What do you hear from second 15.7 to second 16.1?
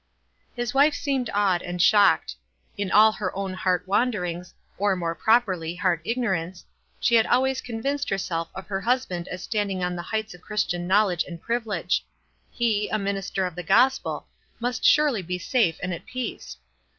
and at